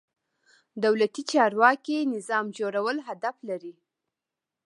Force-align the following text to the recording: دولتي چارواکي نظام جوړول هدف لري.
دولتي 0.83 1.23
چارواکي 1.31 1.97
نظام 2.15 2.45
جوړول 2.57 2.97
هدف 3.07 3.35
لري. 3.49 3.73